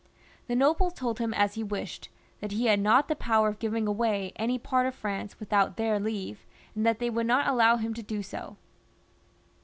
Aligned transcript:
The 0.47 0.55
nobles 0.55 0.93
told 0.95 1.19
him 1.19 1.31
as 1.31 1.53
he 1.53 1.63
wished, 1.63 2.09
that 2.39 2.53
he 2.53 2.65
had 2.65 2.79
not 2.79 3.07
the 3.07 3.15
power 3.15 3.49
of 3.49 3.59
giving 3.59 3.85
away 3.87 4.33
any 4.35 4.57
part 4.57 4.87
of 4.87 4.95
France 4.95 5.39
without 5.39 5.77
their 5.77 5.99
leave, 5.99 6.43
and 6.73 6.83
that 6.87 6.97
they 6.97 7.11
would 7.11 7.27
not 7.27 7.47
allow 7.47 7.77
him 7.77 7.93
to 7.93 8.01
do 8.01 8.23
so. 8.23 8.57